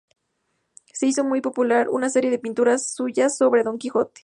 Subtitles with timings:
[0.93, 4.19] Se hizo muy popular una serie de pinturas suyas sobre Don Quijote.